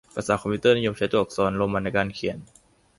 [0.15, 2.37] ภาษาคอมพิวเตอร์ นิยมใช้ตัวอักษรโรมันในการเขียน